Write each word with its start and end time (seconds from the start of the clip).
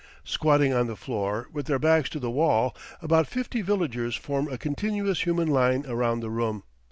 Squatting 0.23 0.73
on 0.73 0.87
the 0.87 0.95
floor, 0.95 1.47
with 1.53 1.67
their 1.67 1.77
backs 1.77 2.09
to 2.09 2.17
the 2.19 2.31
wall, 2.31 2.75
about 3.03 3.27
fifty 3.27 3.61
villagers 3.61 4.15
form 4.15 4.47
a 4.47 4.57
continuous 4.57 5.25
human 5.27 5.47
line 5.49 5.85
around 5.87 6.21
the 6.21 6.31
room. 6.31 6.63